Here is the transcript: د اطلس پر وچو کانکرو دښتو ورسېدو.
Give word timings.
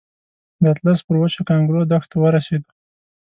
د 0.61 0.63
اطلس 0.73 0.99
پر 1.05 1.15
وچو 1.21 1.41
کانکرو 1.49 1.87
دښتو 1.91 2.15
ورسېدو. 2.19 2.69